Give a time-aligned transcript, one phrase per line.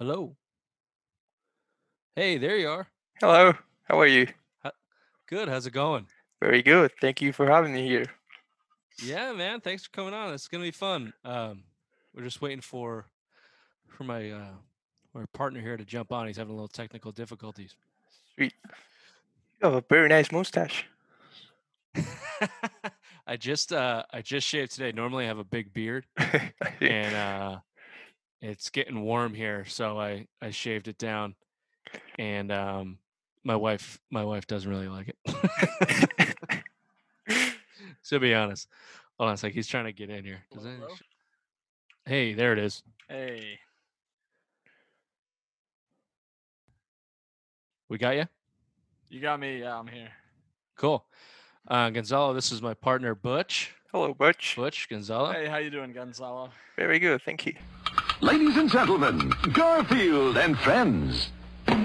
[0.00, 0.34] Hello.
[2.16, 2.86] Hey, there you are.
[3.20, 3.52] Hello,
[3.82, 4.28] how are you?
[5.26, 5.46] Good.
[5.46, 6.06] How's it going?
[6.40, 6.90] Very good.
[7.02, 8.06] Thank you for having me here.
[9.04, 9.60] Yeah, man.
[9.60, 10.32] Thanks for coming on.
[10.32, 11.12] It's gonna be fun.
[11.22, 11.64] Um,
[12.14, 13.04] we're just waiting for
[13.88, 14.54] for my uh
[15.12, 16.26] my partner here to jump on.
[16.28, 17.76] He's having a little technical difficulties.
[18.34, 18.54] Sweet.
[18.64, 20.86] You have a very nice mustache.
[23.26, 24.92] I just uh I just shaved today.
[24.92, 26.06] Normally I have a big beard
[26.80, 27.58] and uh
[28.42, 31.34] it's getting warm here, so I I shaved it down.
[32.18, 32.98] And um
[33.44, 36.64] my wife my wife doesn't really like it.
[38.08, 38.68] to be honest.
[39.18, 39.52] Hold on a sec.
[39.52, 40.42] He's trying to get in here.
[40.52, 41.00] Hello, that-
[42.06, 42.82] Hey, there it is.
[43.08, 43.58] Hey,
[47.88, 48.24] We got you.
[49.08, 49.60] you got me.
[49.60, 50.10] Yeah, I'm here.
[50.76, 51.04] Cool.
[51.66, 53.74] Uh, Gonzalo, this is my partner Butch.
[53.92, 54.54] Hello, Butch.
[54.56, 55.32] Butch Gonzalo.
[55.32, 56.50] Hey, how you doing, Gonzalo?
[56.76, 57.54] Very good, thank you.
[58.20, 61.30] Ladies and gentlemen, Garfield and friends.
[61.66, 61.76] We're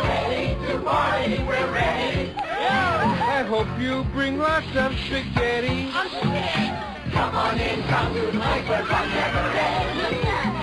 [0.03, 1.37] Ready to party.
[1.43, 2.33] We're ready.
[2.37, 5.89] I hope you bring lots of spaghetti.
[5.91, 10.03] Come on in, come to the place where fun never ends.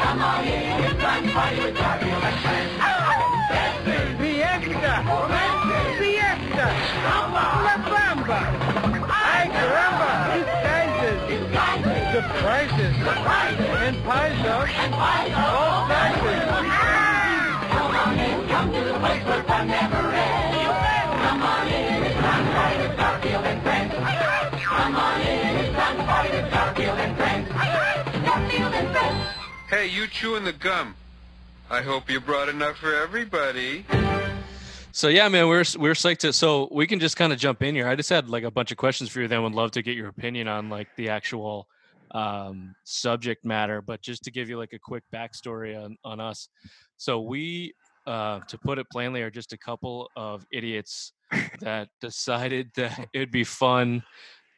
[0.03, 2.73] Come on in, it's time to party with Garfield and friends.
[4.19, 5.03] Fiesta,
[6.67, 8.41] la bamba.
[9.11, 10.11] Ay caramba,
[11.33, 12.95] disguises, surprises,
[13.87, 14.69] and pies up,
[15.37, 16.43] all sizes.
[17.73, 20.03] Come on in, come to the place where never.
[21.23, 23.95] Come on in, it's time to party with Garfield and friends.
[24.63, 27.49] Come on in, it's time to party with Garfield and friends.
[28.25, 29.29] Garfield and friends.
[29.69, 30.95] Hey, you chewing the gum.
[31.71, 33.87] I hope you brought enough for everybody.
[34.95, 36.35] So yeah, man, we're we're psyched to.
[36.35, 37.89] So we can just kind of jump in here.
[37.89, 39.29] I just had like a bunch of questions for you.
[39.29, 41.67] Then would love to get your opinion on like the actual
[42.11, 43.81] um, subject matter.
[43.81, 46.47] But just to give you like a quick backstory on on us.
[46.99, 47.73] So we,
[48.07, 51.15] uh, to put it plainly, are just a couple of idiots
[51.61, 54.03] that decided that it'd be fun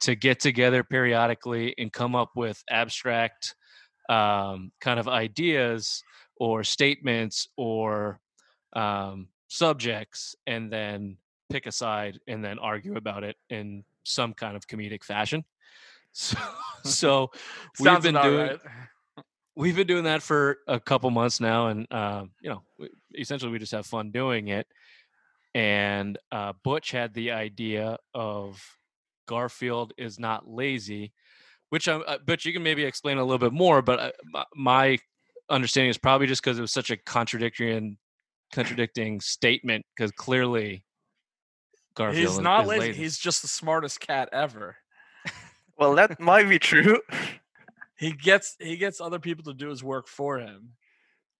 [0.00, 3.54] to get together periodically and come up with abstract
[4.09, 6.03] um, kind of ideas
[6.41, 8.19] or statements or
[8.75, 11.16] um, subjects and then
[11.50, 15.44] pick a side and then argue about it in some kind of comedic fashion.
[16.16, 16.37] So,
[16.84, 17.31] so
[17.81, 18.60] we've been doing right.
[19.56, 23.50] we've been doing that for a couple months now, and um, you know, we- essentially
[23.50, 24.69] we just have fun doing it.
[25.56, 28.62] And uh, Butch had the idea of
[29.26, 31.12] Garfield is not lazy,
[31.71, 32.04] which I'm.
[32.06, 33.82] Uh, Butch, you can maybe explain a little bit more.
[33.82, 34.98] But uh, my- my
[35.50, 37.97] understanding is probably just because it was such a contradictory and
[38.54, 39.84] contradicting statement.
[39.97, 40.84] Because clearly,
[41.94, 42.92] Garfield He's is- not is lazy.
[42.92, 44.76] He's just the smartest cat ever.
[45.76, 47.00] Well, that might be true.
[47.97, 50.70] He gets he gets other people to do his work for him,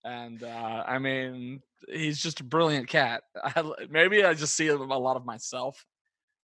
[0.05, 3.25] and uh, I mean he's just a brilliant cat.
[3.43, 5.85] I, l- maybe I just see a lot of myself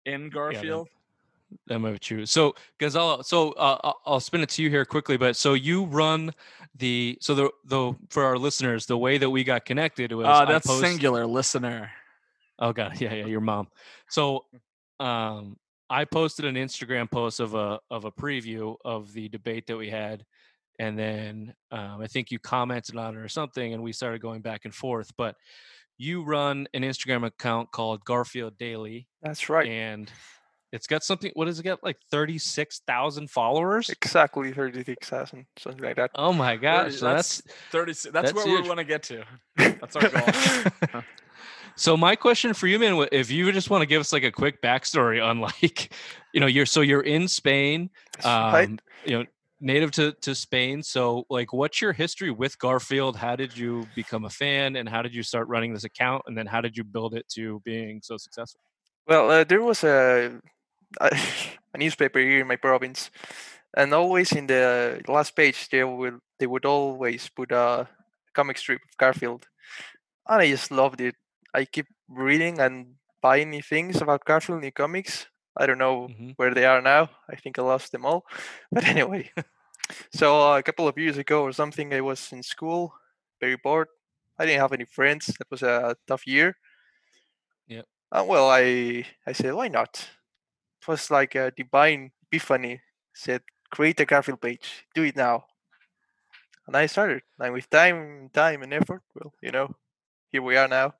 [0.06, 0.86] in Garfield.
[0.86, 0.92] That
[1.68, 2.26] might be true.
[2.26, 5.16] So Gonzalo, so uh, I'll- I'll spin it to you here quickly.
[5.16, 6.32] But so you run
[6.76, 10.44] the so the the for our listeners, the way that we got connected was Uh,
[10.44, 11.90] that's post- singular listener.
[12.58, 13.68] Oh god, yeah, yeah, your mom.
[14.08, 14.44] So
[14.98, 15.56] um
[15.88, 19.90] I posted an Instagram post of a of a preview of the debate that we
[19.90, 20.24] had,
[20.78, 24.40] and then um, I think you commented on it or something, and we started going
[24.40, 25.10] back and forth.
[25.16, 25.34] But
[25.98, 29.66] you run an Instagram account called Garfield Daily, That's right.
[29.68, 30.10] and
[30.72, 31.30] it's got something.
[31.34, 31.82] What does it get?
[31.82, 33.88] Like thirty six thousand followers.
[33.90, 36.10] Exactly 36,000, something like that.
[36.14, 37.92] Oh my gosh, Thirty- so that's thirty.
[37.92, 38.62] That's, that's where huge.
[38.62, 39.24] we want to get to.
[39.56, 41.02] That's our goal.
[41.76, 44.30] So my question for you, man, if you just want to give us like a
[44.30, 45.94] quick backstory on like,
[46.34, 48.68] you know, you're so you're in Spain, That's right.
[48.68, 49.24] um, you know,
[49.60, 50.82] native to to Spain.
[50.82, 53.16] So like, what's your history with Garfield?
[53.16, 56.36] How did you become a fan, and how did you start running this account, and
[56.36, 58.60] then how did you build it to being so successful?
[59.06, 60.38] Well, uh, there was a,
[61.00, 63.10] a newspaper here in my province,
[63.76, 67.88] and always in the last page they will they would always put a
[68.34, 69.46] comic strip of Garfield,
[70.28, 71.14] and I just loved it.
[71.54, 75.26] I keep reading and buying new things about Garfield, new comics.
[75.56, 76.34] I don't know Mhm.
[76.36, 77.10] where they are now.
[77.28, 78.24] I think I lost them all.
[78.72, 79.32] But anyway,
[80.14, 82.94] so uh, a couple of years ago or something, I was in school,
[83.40, 83.88] very bored.
[84.38, 85.26] I didn't have any friends.
[85.26, 86.56] That was a tough year.
[87.66, 87.82] Yeah.
[88.12, 90.08] Uh, well, I I said, why not?
[90.80, 92.80] It was like a divine epiphany.
[93.12, 94.86] Said, create a Garfield page.
[94.94, 95.44] Do it now.
[96.66, 97.22] And I started.
[97.38, 99.74] And with time, time and effort, well, you know,
[100.30, 100.94] here we are now.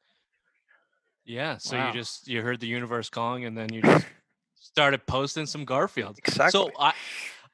[1.25, 1.59] Yeah.
[1.59, 1.87] So Wow.
[1.87, 4.07] you just you heard the universe calling, and then you just
[4.55, 6.19] started posting some Garfield.
[6.19, 6.51] Exactly.
[6.51, 6.93] So I,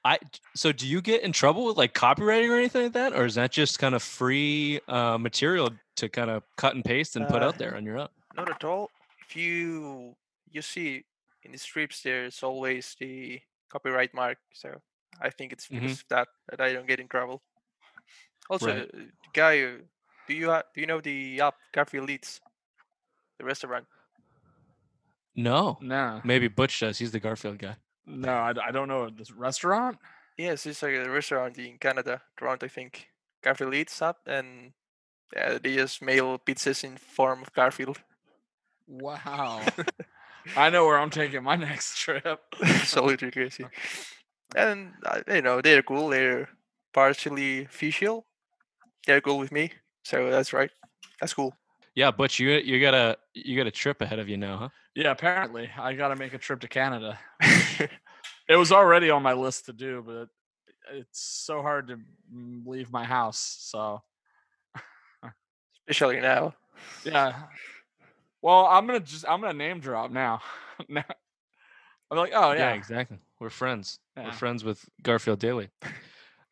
[0.04, 0.18] I,
[0.54, 3.34] so do you get in trouble with like copywriting or anything like that, or is
[3.34, 7.42] that just kind of free uh, material to kind of cut and paste and put
[7.42, 8.08] Uh, out there on your own?
[8.34, 8.90] Not at all.
[9.28, 10.16] If you
[10.50, 11.04] you see
[11.46, 13.40] in the strips, there's always the
[13.70, 14.38] copyright mark.
[14.52, 14.82] So
[15.20, 15.90] I think it's Mhm.
[15.90, 17.42] of that that I don't get in trouble.
[18.50, 18.90] Also, Right.
[18.94, 18.98] uh,
[19.32, 19.78] guy, uh,
[20.28, 22.40] do you ha- do you know the app Garfield Eats,
[23.38, 23.86] the restaurant?
[25.34, 26.98] No, No, maybe Butch does.
[26.98, 27.76] He's the Garfield guy.
[28.06, 29.98] no, I don't know this restaurant.
[30.38, 33.08] Yes, it's like a restaurant in Canada, Toronto, I think.
[33.42, 34.72] Garfield Eats app, and
[35.34, 38.00] yeah, they just mail pizzas in form of Garfield.
[38.86, 39.60] Wow.
[40.56, 42.40] I know where I'm taking my next trip.
[42.62, 43.66] Absolutely crazy.
[44.54, 46.08] And uh, you know they're cool.
[46.08, 46.48] They're
[46.94, 48.24] partially official.
[49.04, 49.72] They're cool with me,
[50.04, 50.70] so that's right.
[51.20, 51.52] That's cool.
[51.96, 54.68] Yeah, but you you got a you got a trip ahead of you now, huh?
[54.94, 57.18] Yeah, apparently I got to make a trip to Canada.
[58.48, 60.28] It was already on my list to do, but
[60.96, 61.98] it's so hard to
[62.64, 63.56] leave my house.
[63.60, 64.00] So
[65.88, 66.54] Especially now.
[67.04, 67.42] yeah.
[68.42, 70.40] Well, I'm gonna just I'm gonna name drop now.
[70.88, 71.04] now
[72.10, 73.18] I'm like, oh yeah, exactly.
[73.40, 73.98] We're friends.
[74.16, 74.26] Yeah.
[74.26, 75.68] We're friends with Garfield Daily.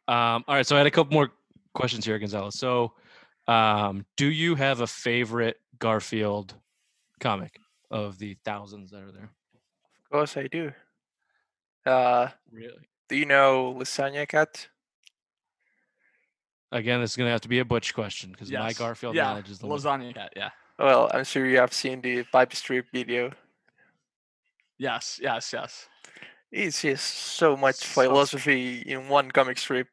[0.07, 1.31] Um, all right, so I had a couple more
[1.75, 2.59] questions here, Gonzalez.
[2.59, 2.93] So,
[3.49, 6.55] um, do you have a favorite Garfield
[7.21, 7.59] comic
[7.91, 9.31] of the thousands that are there?
[10.05, 10.73] Of course I do.
[11.87, 12.89] Uh, Really?
[13.09, 14.69] do you know Lasagna Cat?
[16.73, 19.49] Again, this is gonna have to be a Butch question because my Garfield yeah, knowledge
[19.49, 19.85] is limited.
[19.87, 20.33] lasagna cat.
[20.35, 20.51] Yeah.
[20.79, 23.33] Well, I'm sure you have seen the pipe strip video.
[24.79, 25.21] Yes.
[25.23, 25.53] Yes.
[25.53, 25.89] Yes.
[26.51, 29.89] It's just so much So- philosophy in one comic strip.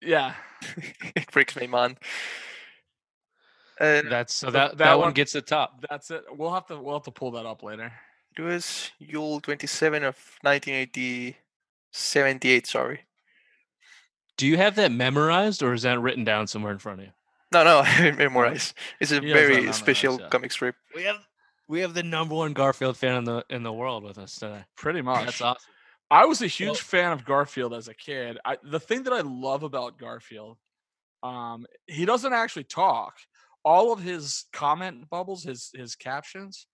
[0.00, 0.34] Yeah.
[1.16, 1.98] it breaks my mind.
[3.80, 5.84] And That's so So that, that that one one- gets the top.
[5.88, 6.24] That's it.
[6.30, 7.92] We'll have to we'll have to pull that up later.
[8.36, 11.36] it was Yule 27 of 1980,
[11.90, 13.00] 78, sorry.
[14.36, 17.12] Do you have that memorized or is that written down somewhere in front of you?
[17.52, 18.74] No, no, I memorized.
[19.00, 20.28] It's a He very memorized, special yeah.
[20.28, 20.74] comic strip.
[20.94, 21.26] We have
[21.68, 24.64] we have the number one Garfield fan in the in the world with us today.
[24.76, 25.24] Pretty much.
[25.26, 25.70] That's awesome.
[26.10, 28.38] I was a huge fan of Garfield as a kid.
[28.44, 30.58] I, the thing that I love about Garfield,
[31.22, 33.14] um, he doesn't actually talk.
[33.64, 36.66] All of his comment bubbles, his his captions,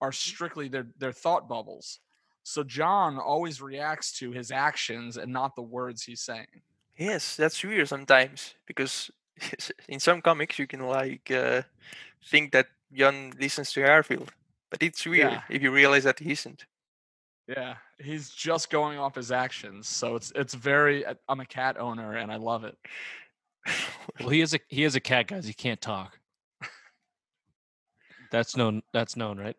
[0.00, 2.00] are strictly their their thought bubbles.
[2.42, 6.62] So Jon always reacts to his actions and not the words he's saying.
[6.98, 9.10] Yes, that's weird sometimes because
[9.88, 11.62] in some comics you can like uh,
[12.26, 14.30] think that Jon listens to Garfield,
[14.70, 15.42] but it's weird Yeah.
[15.48, 16.66] if you realize that he isn't.
[17.48, 19.88] Yeah, he's just going off his actions.
[19.88, 21.04] So it's it's very.
[21.04, 22.76] uh, I'm a cat owner and I love it.
[24.20, 25.46] Well, he is a he is a cat, guys.
[25.46, 26.18] He can't talk.
[28.30, 28.82] That's known.
[28.92, 29.56] That's known, right?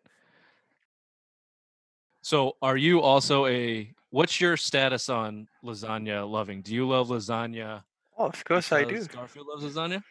[2.22, 3.92] So, are you also a?
[4.10, 6.62] What's your status on lasagna loving?
[6.62, 7.82] Do you love lasagna?
[8.16, 9.04] Oh, of course I do.
[9.06, 10.02] Garfield loves lasagna.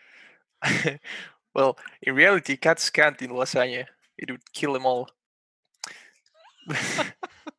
[1.55, 3.85] well, in reality, cats can't eat lasagna.
[4.17, 5.09] It would kill them all.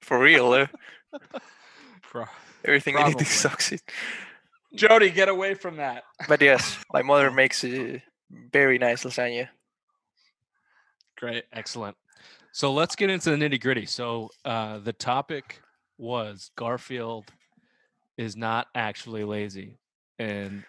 [0.01, 0.69] For real, though.
[2.03, 2.27] Pro-
[2.65, 3.23] Everything in Probably.
[3.23, 3.83] it sucks it.
[4.75, 6.05] Jody, get away from that.
[6.29, 9.49] But yes, my mother makes a very nice lasagna.
[11.17, 11.45] Great.
[11.53, 11.97] Excellent.
[12.53, 13.87] So let's get into the nitty gritty.
[13.87, 15.61] So uh, the topic
[15.99, 17.31] was Garfield
[18.17, 19.79] is not actually lazy,
[20.19, 20.65] and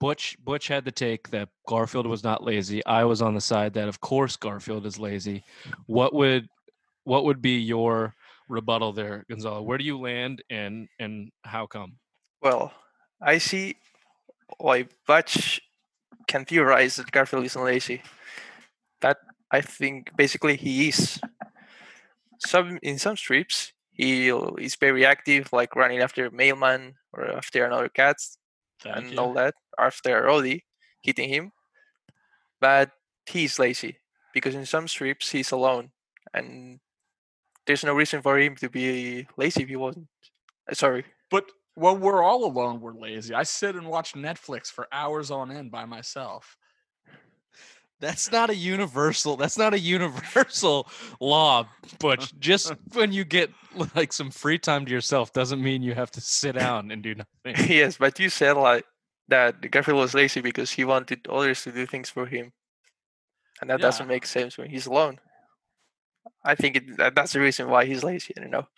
[0.00, 2.84] Butch Butch had the take that Garfield was not lazy.
[2.84, 5.44] I was on the side that of course Garfield is lazy.
[5.86, 6.48] What would
[7.04, 8.14] what would be your
[8.48, 9.62] rebuttal there, Gonzalo?
[9.62, 11.96] Where do you land, and and how come?
[12.42, 12.72] Well,
[13.20, 13.76] I see
[14.58, 15.60] why Butch
[16.26, 18.02] can theorize that Garfield isn't lazy.
[19.00, 19.18] That
[19.50, 21.20] I think basically he is.
[22.38, 27.88] Some in some strips he is very active, like running after mailman or after another
[27.88, 28.16] cat
[28.84, 29.18] Thank and you.
[29.18, 30.64] all that, after Roddy
[31.02, 31.50] hitting him.
[32.60, 32.90] But
[33.26, 33.98] he's lazy
[34.32, 35.90] because in some strips he's alone,
[36.32, 36.80] and
[37.66, 40.06] there's no reason for him to be lazy if he wasn't.
[40.70, 43.34] Uh, Sorry, But when we're all alone, we're lazy.
[43.34, 46.56] I sit and watch Netflix for hours on end by myself.
[48.04, 49.36] That's not a universal.
[49.38, 50.86] That's not a universal
[51.20, 51.66] law,
[51.98, 52.38] Butch.
[52.38, 53.50] Just when you get
[53.94, 57.14] like some free time to yourself doesn't mean you have to sit down and do
[57.14, 57.66] nothing.
[57.74, 58.84] yes, but you said like
[59.28, 62.52] that Garfield was lazy because he wanted others to do things for him,
[63.62, 65.18] and that doesn't make sense when he's alone.
[66.44, 68.34] I think it, that, that's the reason why he's lazy.
[68.36, 68.68] I don't know.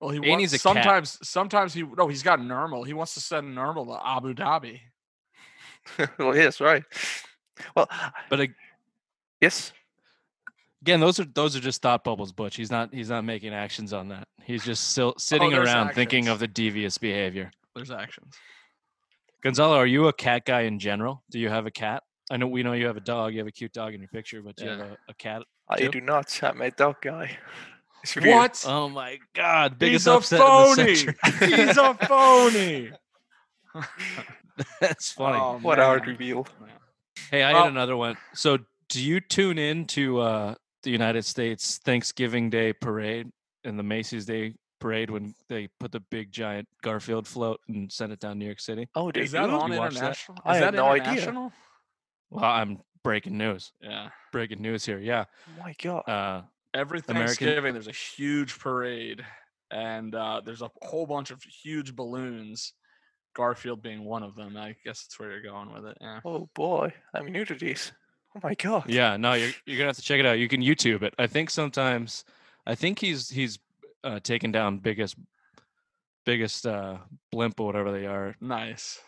[0.00, 0.62] Well, he And wants he's a cat.
[0.62, 1.18] sometimes.
[1.28, 2.86] Sometimes he no, he's got Nermal.
[2.86, 4.80] He wants to send Nermal to Abu Dhabi.
[6.18, 6.84] well, yes, right.
[7.74, 7.88] Well,
[8.28, 8.46] But uh,
[9.40, 9.72] yes,
[10.82, 12.56] Again, those are those are just thought bubbles, Butch.
[12.56, 14.26] He's not he's not making actions on that.
[14.42, 17.50] He's just still sitting there's around thinking of the devious behavior.
[17.74, 18.34] There's actions.
[19.42, 21.22] Gonzalo, are you a cat guy in general?
[21.30, 22.02] Do you have a cat?
[22.30, 23.32] I know we know you have a dog.
[23.32, 25.42] You have a cute dog in your picture, but do you have a, a cat?
[25.68, 26.38] I do not.
[26.42, 27.36] I'm a dog guy.
[28.02, 28.16] It's.
[28.16, 28.64] What?
[28.66, 29.78] Oh my God!
[29.78, 31.54] Biggest He's a upset in the phony.
[31.66, 32.92] He's a phony.
[34.80, 35.38] That's funny.
[35.38, 36.44] Oh, What a hard man.
[37.16, 37.28] Reveal.
[37.30, 38.16] Hey, I Well- had another one.
[38.34, 43.30] So, do you tune in to uh, the United States Thanksgiving Day parade
[43.64, 48.12] and the Macy's Day parade when they put the big giant Garfield float and send
[48.12, 48.88] it down New York City?
[48.94, 49.52] Oh, they Is that do?
[49.52, 49.98] on You watch that?
[49.98, 50.38] international?
[50.44, 51.50] I Is had that no idea.
[52.30, 53.72] Well, I'm breaking news.
[53.80, 54.10] Yeah.
[54.32, 54.98] Breaking news here.
[54.98, 55.24] Yeah.
[55.48, 56.08] Oh my god.
[56.08, 59.24] Uh, Every American- Thanksgiving, there's a huge parade,
[59.72, 62.72] and uh, there's a whole bunch of huge balloons.
[63.34, 64.56] Garfield being one of them.
[64.56, 65.98] I guess that's where you're going with it.
[66.00, 66.20] Yeah.
[66.24, 67.92] Oh boy, I'm new to this.
[68.36, 68.84] Oh my god.
[68.88, 69.16] yeah.
[69.16, 70.38] No, you're you're gonna have to check it out.
[70.38, 71.14] You can YouTube it.
[71.18, 72.24] I think sometimes,
[72.66, 73.58] I think he's he's
[74.04, 75.16] uh, taken down biggest
[76.24, 76.98] biggest uh,
[77.32, 79.00] blimp or whatever they are Nice.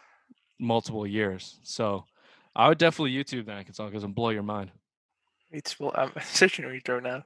[0.58, 1.58] multiple years.
[1.62, 2.04] So
[2.56, 4.70] I would definitely YouTube that because it'll blow your mind.
[5.50, 7.24] It's well, I'm searching retro now.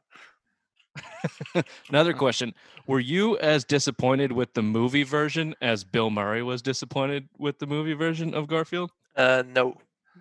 [1.89, 2.55] Another question:
[2.87, 7.67] Were you as disappointed with the movie version as Bill Murray was disappointed with the
[7.67, 8.91] movie version of Garfield?
[9.17, 9.77] Uh, no,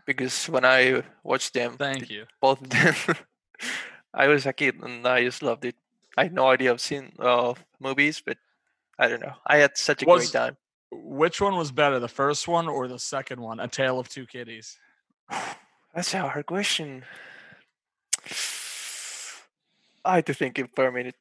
[0.06, 2.26] because when I watched them, Thank you.
[2.42, 3.16] both of them,
[4.14, 5.76] I was a kid and I just loved it.
[6.18, 8.38] I had no idea I've seen uh, movies, but
[8.98, 9.34] I don't know.
[9.46, 10.58] I had such a Was- great time.
[10.92, 13.60] Which one was better, the first one or the second one?
[13.60, 14.78] A Tale of Two Kitties.
[15.94, 17.04] That's a hard question.
[20.06, 21.16] I had to think it for a minute.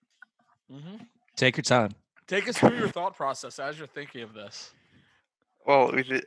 [0.71, 0.97] Mm-hmm.
[1.37, 1.93] Take your time.
[2.27, 4.73] Take us through your thought process as you're thinking of this.
[5.67, 6.25] Well, we did,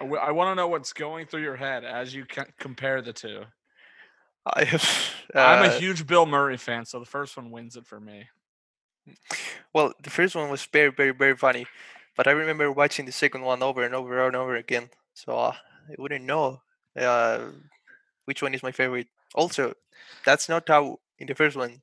[0.00, 3.42] I want to know what's going through your head as you ca- compare the two.
[4.46, 5.14] I have.
[5.34, 8.28] I'm a uh, huge Bill Murray fan, so the first one wins it for me.
[9.74, 11.66] Well, the first one was very, very, very funny,
[12.16, 14.90] but I remember watching the second one over and over and over again.
[15.14, 15.54] So uh,
[15.88, 16.62] I wouldn't know
[16.98, 17.40] uh,
[18.24, 19.08] which one is my favorite.
[19.34, 19.74] Also,
[20.24, 21.82] that's not how in the first one.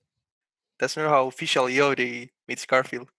[0.80, 3.10] That's not how official Odie meets Garfield.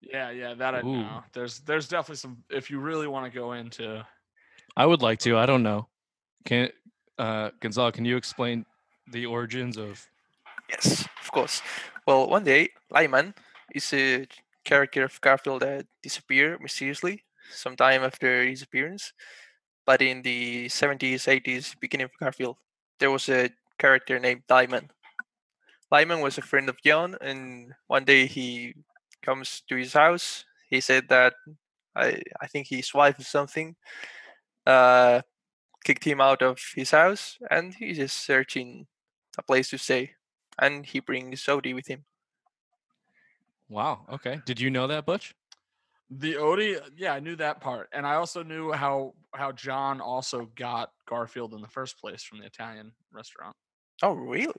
[0.00, 1.02] Yeah, yeah, that I Ooh.
[1.02, 1.24] know.
[1.32, 4.04] There's there's definitely some if you really want to go into
[4.76, 5.36] I would like to.
[5.36, 5.88] I don't know.
[6.44, 6.70] Can
[7.18, 7.90] uh, Gonzalo?
[7.90, 8.64] Can you explain
[9.10, 10.06] the origins of?
[10.70, 11.62] Yes, of course.
[12.06, 13.34] Well, one day, Lyman
[13.74, 14.26] is a
[14.64, 19.12] character of Garfield that disappeared mysteriously sometime after his appearance.
[19.84, 22.56] But in the 70s, 80s, beginning of Garfield,
[22.98, 24.90] there was a character named Lyman.
[25.92, 28.74] Lyman was a friend of Jon, and one day he
[29.22, 30.44] comes to his house.
[30.68, 31.34] He said that
[31.94, 33.76] I, I think his wife or something
[34.66, 35.20] uh,
[35.84, 38.86] kicked him out of his house, and he's just searching
[39.38, 40.12] a place to stay
[40.60, 42.04] and he brings Odie with him.
[43.68, 44.06] Wow.
[44.12, 44.40] Okay.
[44.44, 45.34] Did you know that, Butch?
[46.18, 46.78] the Odie.
[46.96, 51.54] Yeah, I knew that part, and I also knew how how Jon also got Garfield
[51.54, 53.56] in the first place from the Italian restaurant.
[54.02, 54.52] Oh, really?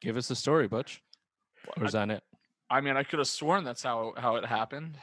[0.00, 1.02] Give us the story, Butch.
[1.76, 2.22] Or I- that it?
[2.70, 4.96] I mean, I could have sworn that's how how it happened.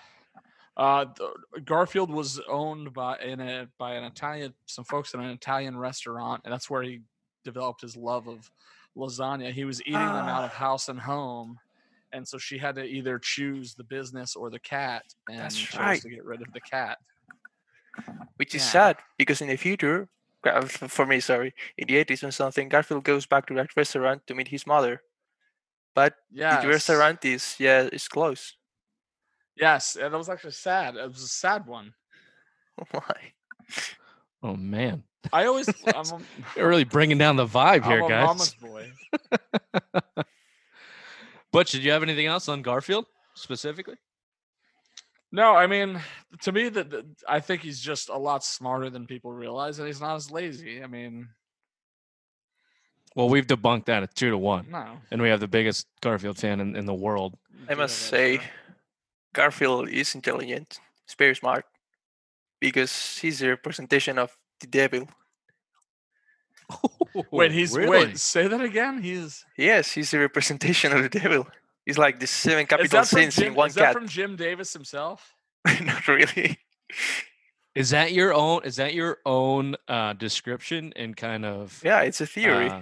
[0.77, 5.31] Uh, th- Garfield was owned by in a by an Italian some folks in an
[5.31, 7.01] Italian restaurant, and that's where he
[7.43, 8.49] developed his love of
[8.95, 9.51] lasagna.
[9.51, 10.59] He was eating them out of Ah.
[10.59, 11.59] house and home,
[12.13, 15.79] and so she had to either choose the business or the cat, and That's chose
[15.79, 16.01] right.
[16.01, 16.99] to get rid of the cat.
[18.37, 18.69] Which is Yeah.
[18.71, 20.09] sad because in the future, Gar- f-
[20.47, 24.25] Uh, for me, sorry, in the 80s or something, Garfield goes back to that restaurant
[24.27, 25.01] to meet his mother.
[25.95, 28.55] But Yeah, the restaurant is, yeah, it's closed.
[29.55, 30.95] Yes, and that was actually sad.
[30.95, 31.93] It was a sad one.
[32.79, 33.33] Oh my.
[34.43, 36.21] Oh man, I always, I'm, a-
[36.55, 38.27] you're really bringing down the vibe I'm here, a guys.
[38.27, 38.91] mama's boy.
[41.51, 43.95] Butch, did you have anything else on Garfield specifically?
[45.31, 45.99] No, I mean,
[46.41, 49.87] to me, that that- I think he's just a lot smarter than people realize, and
[49.87, 50.81] he's not as lazy.
[50.83, 51.27] I mean,
[53.15, 54.99] Well, we've debunked that at two to one, no.
[55.11, 57.37] and we have the biggest Garfield fan in, in the world.
[57.69, 58.39] I must say.
[59.33, 61.65] Garfield is intelligent, he's very smart,
[62.59, 65.07] because he's a representation of the devil.
[67.31, 67.89] Wait, he's really?
[68.07, 68.17] wait.
[68.19, 69.01] Say that again.
[69.01, 71.47] He's Yes, he's a representation of the devil.
[71.87, 73.55] He's like the seven is capital that from sins in Jim?
[73.55, 73.93] one Is that cat.
[73.93, 75.33] from Jim Davis himself?
[75.81, 76.59] Not really.
[77.75, 78.61] Is that your own?
[78.65, 81.81] Is that your own uh, description and kind of?
[81.85, 82.69] Yeah, it's a theory.
[82.69, 82.81] uh,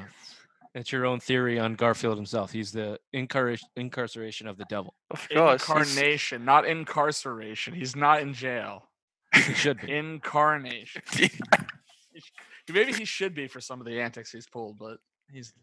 [0.74, 2.52] it's your own theory on Garfield himself.
[2.52, 4.96] He's the incarceration incarceration of the devil.
[5.12, 5.30] of course.
[5.30, 7.74] he's- Incarnation, not incarceration.
[7.76, 8.90] He's not in jail.
[9.36, 9.92] He should be.
[9.96, 11.04] Incarnation.
[12.74, 14.98] Maybe he should be for some of the antics he's pulled, but
[15.32, 15.54] He's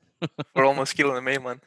[0.54, 1.60] We're almost killing the mailman.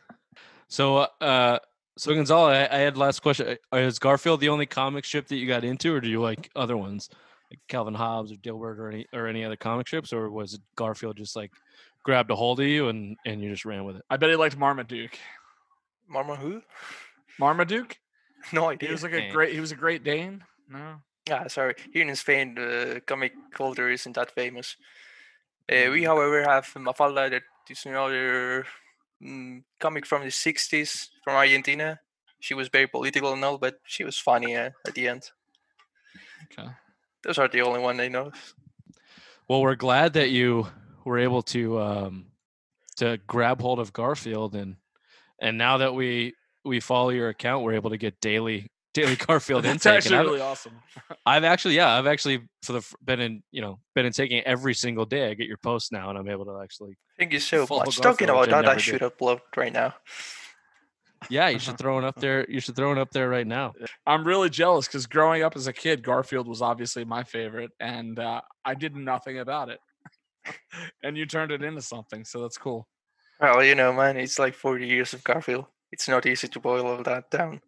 [0.67, 1.59] So, uh,
[1.97, 3.57] so Gonzalo, I, I had last question.
[3.73, 6.49] Uh, Is Garfield the only comic strip that you got into, or do you like
[6.55, 7.09] other ones,
[7.51, 11.17] like Calvin Hobbes or Dilbert or any or any other comic strips, or was Garfield
[11.17, 11.51] just like
[12.03, 14.03] grabbed a hold of you and and you just ran with it?
[14.09, 15.17] I bet he liked Marmaduke.
[16.11, 16.61] Marma who?
[17.39, 17.97] Marmaduke?
[18.53, 18.89] No idea.
[18.89, 20.43] He was like a great he was a great Dane.
[20.69, 20.97] No.
[21.31, 21.73] Ah, sorry.
[21.91, 24.75] Here in Spain, the comic culture isn't that famous.
[25.67, 26.05] Uh, we, Mm.
[26.05, 28.67] however, have Mafalda, that is another
[29.23, 31.99] mm, comic from the 60s from Argentina.
[32.39, 35.31] She was very political and all, but she was funny uh, at the end.
[36.43, 36.69] Okay.
[37.23, 38.31] Those are the only one I know.
[39.47, 40.67] Well, we're glad that you
[41.03, 42.25] were able to um,
[42.97, 44.77] to grab hold of Garfield and
[45.39, 49.63] and now that we we follow your account, we're able to get daily daily Garfield
[49.65, 49.97] That's intake.
[49.97, 50.73] actually really awesome.
[51.25, 54.73] I've actually, yeah, I've actually for the been in, you know, been in taking every
[54.73, 55.29] single day.
[55.29, 57.97] I get your posts now, and I'm able to actually, Thank you so Follow much.
[57.97, 59.11] Talking Garfield, about which I that, I should did.
[59.11, 59.93] upload right now.
[61.29, 62.49] yeah, you should throw it up there.
[62.49, 63.73] You should throw it up there right now.
[64.07, 68.17] I'm really jealous because growing up as a kid, Garfield was obviously my favorite, and
[68.17, 69.79] uh, I did nothing about it.
[71.03, 72.87] and you turned it into something, so that's cool.
[73.39, 75.65] Well, you know, man, it's like 40 years of Garfield.
[75.91, 77.61] It's not easy to boil all that down.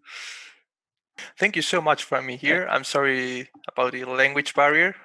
[1.38, 2.68] Thank you so much for having me here.
[2.70, 4.96] I'm sorry about the language barrier.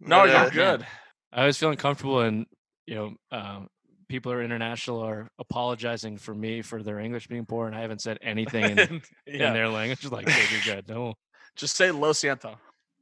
[0.00, 0.86] No, but, you're uh, good.
[1.32, 2.46] I was feeling comfortable, and
[2.86, 3.68] you know, um,
[4.08, 8.00] people are international are apologizing for me for their English being poor, and I haven't
[8.00, 10.04] said anything in, in their language.
[10.10, 10.86] Like, "Hey, you're good.
[10.88, 11.16] Don't
[11.56, 12.56] Just say lo siento.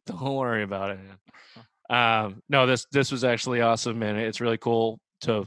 [0.06, 0.98] don't worry about it.
[0.98, 2.24] Man.
[2.24, 4.16] Um, no, this this was actually awesome, man.
[4.16, 5.46] It's really cool to,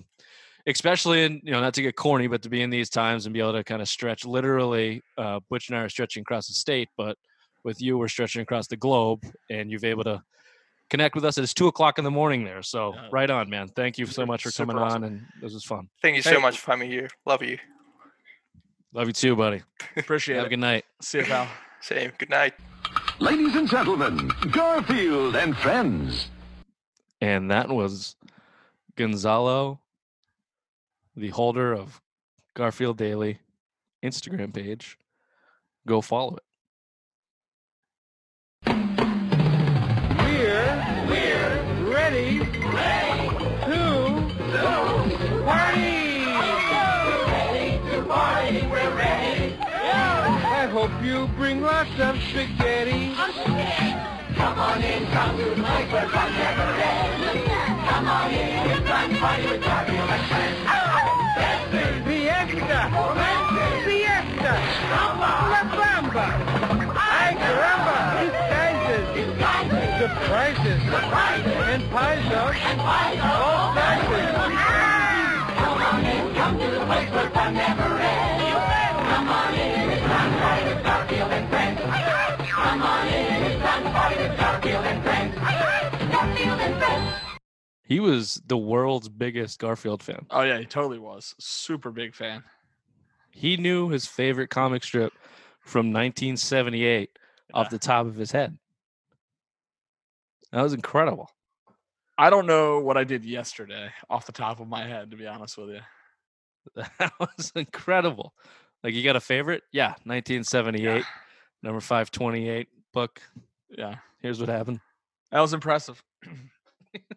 [0.68, 3.34] especially in you know not to get corny, but to be in these times and
[3.34, 4.26] be able to kind of stretch.
[4.26, 7.18] Literally, uh, Butch and I are stretching across the state, but
[7.64, 10.22] with you, we're stretching across the globe, and you've able to
[10.90, 11.38] connect with us.
[11.38, 13.08] It's two o'clock in the morning there, so Yeah.
[13.12, 13.68] right on, man.
[13.70, 15.04] Thank you so much for super coming awesome.
[15.04, 15.88] on, and this was fun.
[16.02, 16.32] Thank you Hey.
[16.34, 17.10] so much for having me here.
[17.26, 17.58] Love you.
[18.94, 19.62] Love you too, buddy.
[19.96, 20.40] Appreciate it.
[20.40, 20.86] Have a good night.
[21.02, 21.48] See you, pal.
[21.82, 22.12] Same.
[22.18, 22.54] Good night.
[23.20, 26.30] Ladies and gentlemen, Garfield and friends.
[27.22, 28.16] And that was
[28.96, 29.80] Gonzalo,
[31.16, 32.02] the holder of
[32.54, 33.40] Garfield Daily
[34.04, 34.98] Instagram page.
[35.88, 36.44] Go follow it.
[38.68, 38.76] We're,
[41.08, 43.30] we're ready, ready
[43.66, 43.80] to,
[45.44, 46.26] party.
[47.28, 48.62] Ready to party.
[48.68, 49.58] We're ready.
[49.62, 53.16] I hope you bring lots of spaghetti.
[54.36, 57.52] Come on in, come to the place where fun never ends.
[57.90, 60.81] Come on in, it's fun party with Garfield and friends.
[71.10, 72.56] Prices, and pies up,
[73.26, 74.36] all sizes.
[75.58, 78.44] Come on in, come to the place where fun never ends.
[79.12, 81.82] Come on in, it's fun party with Garfield and friends.
[82.50, 85.36] Come on in, it's fun party with Garfield and friends.
[86.12, 87.14] Garfield and friends.
[87.84, 90.26] He was the world's biggest Garfield fan.
[90.30, 91.36] Oh yeah, he totally was.
[91.40, 92.44] Super big fan.
[93.32, 95.14] He knew his favorite comic strip
[95.62, 97.18] from 1978
[97.54, 98.58] off the top of his head.
[100.52, 101.30] That was incredible.
[102.18, 105.26] I don't know what I did yesterday off the top of my head, to be
[105.28, 105.80] honest with you.
[107.00, 108.34] That was incredible.
[108.84, 109.64] Like you got a favorite?
[109.72, 111.04] Yeah, 1978, Yeah.
[111.64, 113.20] number 528 book.
[113.70, 113.96] Yeah.
[114.22, 114.80] Here's what happened.
[115.32, 116.04] That was impressive.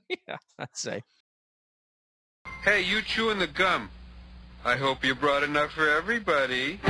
[0.08, 1.02] yeah, I'd say.
[2.62, 3.90] Hey, you chewing the gum.
[4.64, 6.80] I hope you brought enough for everybody.